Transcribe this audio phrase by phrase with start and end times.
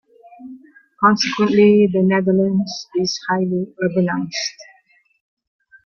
[0.99, 4.31] Consequently, the Netherlands is highly urbanized.